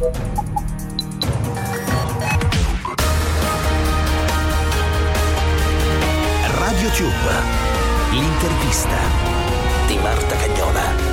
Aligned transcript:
Radio 0.00 0.16
Tube, 6.96 7.12
l'intervista 8.10 8.96
di 9.86 9.98
Marta 9.98 10.36
Cagnola. 10.36 11.08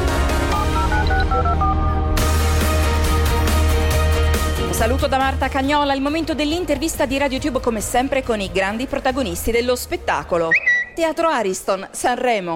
saluto 4.72 5.08
da 5.08 5.18
Marta 5.18 5.50
Cagnola, 5.50 5.94
il 5.94 6.02
momento 6.02 6.34
dell'intervista 6.34 7.06
di 7.06 7.18
RadioTube 7.18 7.60
come 7.60 7.82
sempre 7.82 8.24
con 8.24 8.40
i 8.40 8.50
grandi 8.50 8.86
protagonisti 8.86 9.52
dello 9.52 9.76
spettacolo. 9.76 10.52
Teatro 10.96 11.28
Ariston, 11.28 11.90
Sanremo. 11.92 12.56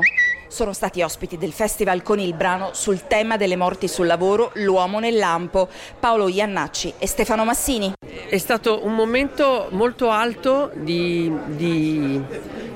Sono 0.52 0.74
stati 0.74 1.02
ospiti 1.02 1.38
del 1.38 1.54
festival 1.54 2.02
con 2.02 2.20
il 2.20 2.34
brano 2.34 2.72
sul 2.74 3.08
tema 3.08 3.38
delle 3.38 3.56
morti 3.56 3.88
sul 3.88 4.06
lavoro 4.06 4.52
L'uomo 4.56 5.00
nel 5.00 5.16
lampo, 5.16 5.70
Paolo 5.98 6.28
Iannacci 6.28 6.96
e 6.98 7.08
Stefano 7.08 7.46
Massini. 7.46 7.94
È 8.28 8.38
stato 8.38 8.86
un 8.86 8.94
momento 8.94 9.70
molto 9.72 10.10
alto 10.10 10.70
di, 10.74 11.34
di, 11.46 12.22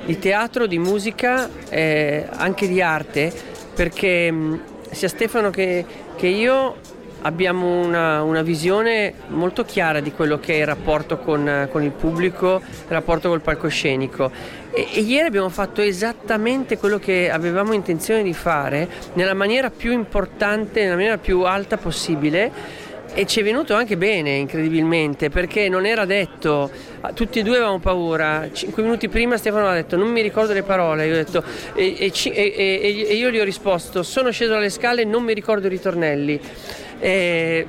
di 0.05 0.19
teatro, 0.19 0.67
di 0.67 0.79
musica, 0.79 1.49
eh, 1.67 2.25
anche 2.31 2.69
di 2.69 2.81
arte, 2.81 3.33
perché 3.73 4.31
mh, 4.31 4.61
sia 4.91 5.09
Stefano 5.09 5.49
che, 5.49 5.85
che 6.15 6.27
io 6.27 6.77
abbiamo 7.25 7.79
una, 7.79 8.21
una, 8.21 8.43
visione 8.43 9.13
molto 9.29 9.65
chiara 9.65 9.99
di 9.99 10.11
quello 10.11 10.39
che 10.39 10.53
è 10.53 10.59
il 10.59 10.65
rapporto 10.65 11.17
con, 11.17 11.67
con 11.71 11.83
il 11.83 11.91
pubblico, 11.91 12.61
il 12.63 12.85
rapporto 12.87 13.29
col 13.29 13.41
palcoscenico. 13.41 14.31
E, 14.71 14.87
e, 14.93 14.99
ieri 15.01 15.27
abbiamo 15.27 15.49
fatto 15.49 15.81
esattamente 15.81 16.77
quello 16.77 16.99
che 16.99 17.29
avevamo 17.31 17.73
intenzione 17.73 18.21
di 18.21 18.33
fare 18.33 18.87
nella 19.13 19.33
maniera 19.33 19.71
più 19.71 19.91
importante, 19.91 20.83
nella 20.83 20.95
maniera 20.95 21.17
più 21.17 21.41
alta 21.41 21.77
possibile. 21.77 22.83
E 23.17 23.25
ci 23.25 23.39
è 23.39 23.43
venuto 23.43 23.73
anche 23.75 23.95
bene, 23.95 24.31
incredibilmente, 24.31 25.29
perché 25.29 25.69
non 25.69 25.85
era 25.85 26.03
detto, 26.03 26.69
tutti 27.13 27.39
e 27.39 27.43
due 27.43 27.55
avevamo 27.55 27.79
paura. 27.79 28.49
Cinque 28.51 28.83
minuti 28.83 29.07
prima 29.07 29.37
Stefano 29.37 29.69
ha 29.69 29.73
detto 29.73 29.95
non 29.95 30.09
mi 30.09 30.21
ricordo 30.21 30.51
le 30.51 30.63
parole, 30.63 31.05
io 31.05 31.13
ho 31.13 31.15
detto, 31.15 31.41
e, 31.75 31.95
e, 31.97 33.05
e 33.07 33.15
io 33.15 33.29
gli 33.29 33.39
ho 33.39 33.43
risposto 33.45 34.03
sono 34.03 34.31
sceso 34.31 34.51
dalle 34.51 34.69
scale 34.69 35.05
non 35.05 35.23
mi 35.23 35.33
ricordo 35.33 35.67
i 35.67 35.69
ritornelli. 35.69 36.41
Eh, 36.99 37.67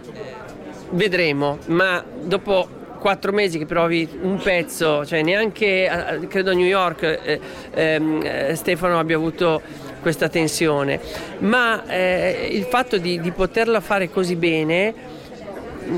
vedremo, 0.91 1.59
ma 1.67 2.03
dopo 2.23 2.69
quattro 2.99 3.33
mesi 3.33 3.59
che 3.59 3.67
provi 3.67 4.09
un 4.23 4.39
pezzo, 4.39 5.05
cioè 5.05 5.23
neanche 5.23 6.27
credo 6.29 6.51
a 6.51 6.55
New 6.55 6.67
York 6.67 7.03
eh, 7.03 7.41
ehm, 7.73 8.21
eh, 8.25 8.55
Stefano 8.57 8.99
abbia 8.99 9.17
avuto 9.17 9.61
questa 10.01 10.29
tensione, 10.29 11.01
ma 11.39 11.87
eh, 11.87 12.49
il 12.51 12.65
fatto 12.65 12.99
di, 12.99 13.21
di 13.21 13.31
poterla 13.33 13.81
fare 13.81 14.11
così 14.11 14.37
bene 14.37 14.95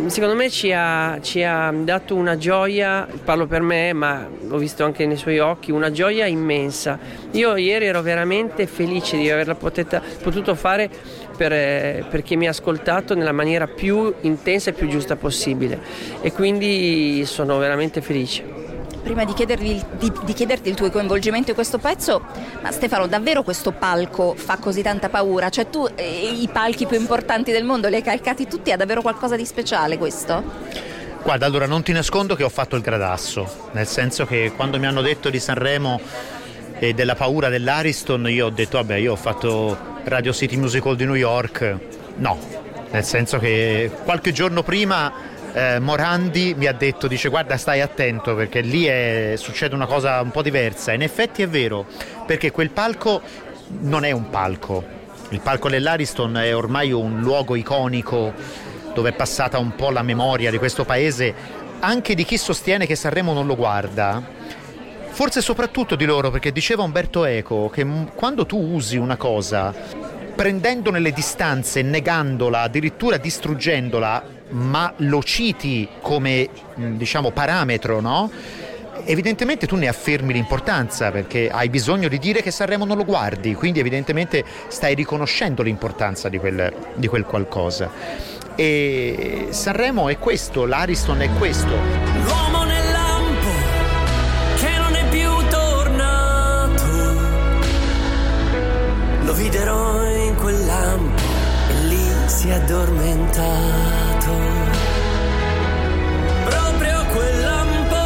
secondo 0.06 0.34
me 0.34 0.50
ci 0.50 0.72
ha, 0.72 1.18
ci 1.20 1.42
ha, 1.42 1.72
dato 1.72 2.14
una 2.14 2.36
gioia, 2.36 3.06
parlo 3.24 3.46
per 3.46 3.62
me, 3.62 3.92
ma 3.92 4.28
l'ho 4.46 4.58
visto 4.58 4.84
anche 4.84 5.06
nei 5.06 5.16
suoi 5.16 5.38
occhi, 5.38 5.70
una 5.70 5.90
gioia 5.90 6.26
immensa. 6.26 6.98
Io 7.32 7.56
ieri 7.56 7.86
ero 7.86 8.02
veramente 8.02 8.66
felice 8.66 9.16
di 9.16 9.30
averla 9.30 9.54
poteta, 9.54 10.02
potuto 10.22 10.54
fare 10.54 10.90
per, 11.36 11.52
eh, 11.52 12.04
per, 12.08 12.22
chi 12.22 12.36
mi 12.36 12.46
ha 12.46 12.50
ascoltato 12.50 13.14
nella 13.14 13.32
maniera 13.32 13.66
più 13.66 14.12
intensa 14.22 14.70
e 14.70 14.72
più 14.72 14.88
giusta 14.88 15.16
possibile 15.16 15.78
e 16.20 16.32
quindi 16.32 17.22
sono 17.24 17.58
veramente 17.58 18.00
felice 18.00 18.57
prima 19.02 19.24
di, 19.24 19.34
di, 19.34 19.82
di, 20.24 20.32
chiederti 20.32 20.68
il 20.68 20.74
tuo 20.74 20.90
coinvolgimento 20.90 21.50
in 21.50 21.54
questo 21.54 21.78
pezzo, 21.78 22.22
ma 22.62 22.70
Stefano, 22.70 23.06
davvero 23.06 23.42
questo 23.42 23.72
palco 23.72 24.34
fa 24.36 24.58
così 24.58 24.82
tanta 24.82 25.08
paura? 25.08 25.48
Cioè 25.48 25.70
tu 25.70 25.88
eh, 25.94 26.28
i 26.40 26.48
palchi 26.52 26.86
più 26.86 26.98
importanti 26.98 27.52
del 27.52 27.64
mondo 27.64 27.88
li 27.88 27.96
hai 27.96 28.02
calcati 28.02 28.46
tutti, 28.46 28.72
ha 28.72 28.76
davvero 28.76 29.02
qualcosa 29.02 29.36
di 29.36 29.44
speciale 29.44 29.98
questo? 29.98 30.42
Guarda, 31.22 31.46
allora 31.46 31.66
non 31.66 31.82
ti 31.82 31.92
nascondo 31.92 32.34
che 32.34 32.44
ho 32.44 32.48
fatto 32.48 32.76
il 32.76 32.82
gradasso, 32.82 33.68
nel 33.72 33.86
senso 33.86 34.24
che 34.24 34.52
quando 34.54 34.78
mi 34.78 34.86
hanno 34.86 35.02
detto 35.02 35.30
di 35.30 35.40
Sanremo 35.40 36.00
e 36.78 36.94
della 36.94 37.14
paura 37.14 37.48
dell'Ariston, 37.48 38.28
io 38.30 38.46
ho 38.46 38.50
detto 38.50 38.78
vabbè, 38.78 38.96
io 38.96 39.12
ho 39.12 39.16
fatto 39.16 39.76
Radio 40.04 40.32
City 40.32 40.56
Musical 40.56 40.96
di 40.96 41.04
New 41.04 41.14
York, 41.14 41.76
no, 42.16 42.38
nel 42.90 43.04
senso 43.04 43.38
che 43.38 43.90
qualche 44.04 44.32
giorno 44.32 44.62
prima 44.62 45.12
eh, 45.52 45.78
Morandi 45.78 46.54
mi 46.56 46.66
ha 46.66 46.72
detto, 46.72 47.06
dice 47.06 47.28
guarda 47.28 47.56
stai 47.56 47.80
attento 47.80 48.34
perché 48.34 48.60
lì 48.60 48.84
è, 48.84 49.34
succede 49.36 49.74
una 49.74 49.86
cosa 49.86 50.20
un 50.20 50.30
po' 50.30 50.42
diversa. 50.42 50.92
In 50.92 51.02
effetti 51.02 51.42
è 51.42 51.48
vero, 51.48 51.86
perché 52.26 52.50
quel 52.50 52.70
palco 52.70 53.20
non 53.80 54.04
è 54.04 54.10
un 54.10 54.30
palco. 54.30 54.96
Il 55.30 55.40
palco 55.40 55.68
dell'Ariston 55.68 56.36
è 56.38 56.54
ormai 56.54 56.92
un 56.92 57.20
luogo 57.20 57.54
iconico 57.54 58.32
dove 58.94 59.10
è 59.10 59.12
passata 59.12 59.58
un 59.58 59.74
po' 59.74 59.90
la 59.90 60.02
memoria 60.02 60.50
di 60.50 60.58
questo 60.58 60.84
paese, 60.84 61.34
anche 61.80 62.14
di 62.14 62.24
chi 62.24 62.36
sostiene 62.36 62.86
che 62.86 62.96
Sanremo 62.96 63.32
non 63.32 63.46
lo 63.46 63.56
guarda. 63.56 64.22
Forse 65.10 65.40
soprattutto 65.40 65.96
di 65.96 66.04
loro, 66.04 66.30
perché 66.30 66.52
diceva 66.52 66.82
Umberto 66.82 67.24
Eco 67.24 67.68
che 67.68 67.86
quando 68.14 68.46
tu 68.46 68.56
usi 68.56 68.96
una 68.96 69.16
cosa 69.16 69.74
prendendone 70.34 71.00
le 71.00 71.10
distanze, 71.10 71.82
negandola, 71.82 72.60
addirittura 72.60 73.16
distruggendola, 73.16 74.37
ma 74.50 74.92
lo 74.98 75.22
citi 75.22 75.88
come 76.00 76.48
diciamo 76.74 77.30
parametro, 77.30 78.00
no? 78.00 78.30
evidentemente 79.04 79.66
tu 79.66 79.76
ne 79.76 79.88
affermi 79.88 80.32
l'importanza 80.32 81.10
perché 81.10 81.48
hai 81.50 81.68
bisogno 81.68 82.08
di 82.08 82.18
dire 82.18 82.42
che 82.42 82.50
Sanremo 82.50 82.84
non 82.84 82.96
lo 82.96 83.04
guardi, 83.04 83.54
quindi 83.54 83.80
evidentemente 83.80 84.44
stai 84.68 84.94
riconoscendo 84.94 85.62
l'importanza 85.62 86.28
di 86.28 86.38
quel, 86.38 86.72
di 86.94 87.06
quel 87.06 87.24
qualcosa. 87.24 87.90
E 88.54 89.48
Sanremo 89.50 90.08
è 90.08 90.18
questo, 90.18 90.66
l'Ariston 90.66 91.22
è 91.22 91.30
questo. 91.38 91.70
L'uomo 92.24 92.64
nel 92.64 92.92
lampo 92.92 93.48
che 94.56 94.78
non 94.78 94.94
è 94.94 95.08
più 95.08 95.30
tornato, 95.48 96.84
lo 99.22 99.32
videro 99.34 99.88
quel 100.38 100.66
lampo 100.66 101.22
e 101.68 101.86
lì 101.88 102.10
si 102.26 102.48
è 102.48 102.54
addormentato. 102.54 103.87
Proprio 106.44 107.04
quel 107.12 107.40
lampo 107.40 107.96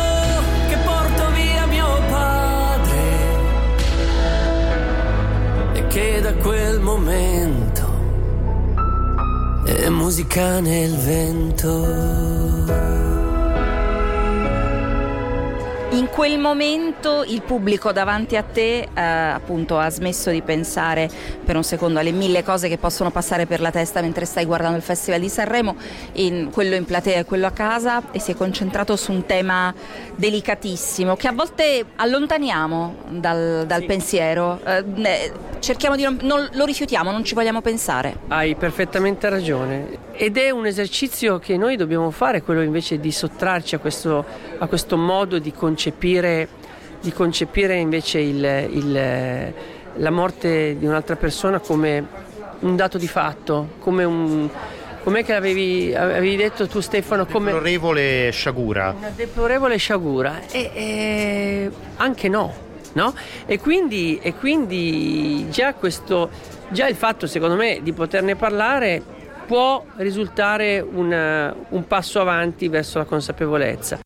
che 0.68 0.76
porto 0.84 1.30
via 1.32 1.66
mio 1.66 2.00
padre 2.08 3.00
e 5.74 5.86
che 5.88 6.20
da 6.20 6.34
quel 6.34 6.80
momento 6.80 7.90
è 9.64 9.88
musica 9.88 10.60
nel 10.60 10.94
vento. 10.96 13.21
In 15.92 16.08
quel 16.08 16.38
momento 16.38 17.22
il 17.22 17.42
pubblico 17.42 17.92
davanti 17.92 18.36
a 18.36 18.42
te 18.42 18.88
eh, 18.94 19.00
appunto 19.00 19.78
ha 19.78 19.90
smesso 19.90 20.30
di 20.30 20.40
pensare 20.40 21.10
per 21.44 21.54
un 21.54 21.62
secondo 21.62 21.98
alle 21.98 22.12
mille 22.12 22.42
cose 22.42 22.68
che 22.68 22.78
possono 22.78 23.10
passare 23.10 23.44
per 23.44 23.60
la 23.60 23.70
testa 23.70 24.00
mentre 24.00 24.24
stai 24.24 24.46
guardando 24.46 24.78
il 24.78 24.82
Festival 24.82 25.20
di 25.20 25.28
Sanremo, 25.28 25.76
in 26.14 26.48
quello 26.50 26.76
in 26.76 26.86
platea 26.86 27.18
e 27.18 27.24
quello 27.26 27.46
a 27.46 27.50
casa 27.50 28.10
e 28.10 28.20
si 28.20 28.30
è 28.30 28.34
concentrato 28.34 28.96
su 28.96 29.12
un 29.12 29.26
tema 29.26 29.74
delicatissimo 30.16 31.14
che 31.14 31.28
a 31.28 31.32
volte 31.32 31.84
allontaniamo 31.96 32.94
dal, 33.10 33.64
dal 33.66 33.80
sì. 33.80 33.86
pensiero, 33.86 34.60
eh, 34.64 35.30
cerchiamo 35.62 35.94
di 35.94 36.02
non, 36.02 36.18
non 36.22 36.48
lo 36.52 36.64
rifiutiamo, 36.64 37.10
non 37.10 37.24
ci 37.24 37.34
vogliamo 37.34 37.60
pensare. 37.62 38.16
Hai 38.28 38.56
perfettamente 38.56 39.28
ragione 39.28 39.98
ed 40.12 40.36
è 40.36 40.50
un 40.50 40.66
esercizio 40.66 41.38
che 41.38 41.56
noi 41.56 41.76
dobbiamo 41.76 42.10
fare, 42.10 42.42
quello 42.42 42.60
invece 42.62 42.98
di 42.98 43.12
sottrarci 43.12 43.76
a 43.76 43.78
questo, 43.78 44.24
a 44.58 44.66
questo 44.66 44.96
modo 44.96 45.38
di 45.38 45.52
concepire, 45.52 46.48
di 47.00 47.12
concepire 47.12 47.76
invece 47.76 48.18
il, 48.18 48.68
il, 48.70 49.52
la 49.94 50.10
morte 50.10 50.76
di 50.76 50.84
un'altra 50.84 51.16
persona 51.16 51.60
come 51.60 52.06
un 52.60 52.76
dato 52.76 52.98
di 52.98 53.08
fatto, 53.08 53.74
come 53.78 54.04
un... 54.04 54.48
Com'è 55.02 55.24
che 55.24 55.34
avevi, 55.34 55.92
avevi 55.92 56.36
detto 56.36 56.68
tu 56.68 56.78
Stefano? 56.78 57.26
Come... 57.26 57.46
Deplorevole 57.46 58.30
sciagura. 58.30 58.94
Una 58.96 59.10
deplorevole 59.10 59.76
sciagura. 59.76 60.42
E, 60.48 60.70
e 60.72 61.70
anche 61.96 62.28
no, 62.28 62.54
no? 62.94 63.14
E 63.46 63.58
quindi, 63.58 64.18
e 64.22 64.34
quindi 64.34 65.46
già, 65.50 65.74
questo, 65.74 66.30
già 66.70 66.86
il 66.86 66.96
fatto, 66.96 67.26
secondo 67.26 67.56
me, 67.56 67.80
di 67.82 67.92
poterne 67.92 68.36
parlare 68.36 69.02
può 69.46 69.84
risultare 69.96 70.80
un, 70.80 71.54
un 71.68 71.86
passo 71.86 72.20
avanti 72.20 72.68
verso 72.68 72.98
la 72.98 73.04
consapevolezza. 73.04 73.98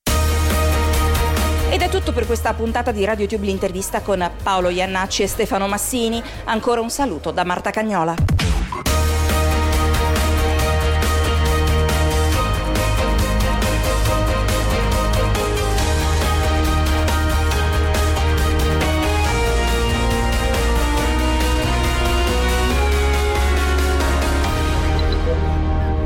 Ed 1.69 1.83
è 1.83 1.89
tutto 1.89 2.13
per 2.13 2.27
questa 2.27 2.55
puntata 2.55 2.91
di 2.91 3.05
RadioTube 3.05 3.45
l'intervista 3.45 4.01
con 4.01 4.29
Paolo 4.43 4.71
Iannacci 4.71 5.23
e 5.23 5.27
Stefano 5.27 5.67
Massini. 5.67 6.23
Ancora 6.45 6.81
un 6.81 6.91
saluto 6.91 7.33
da 7.33 7.45
Marta 7.45 7.71
Cagnola. 7.71 8.56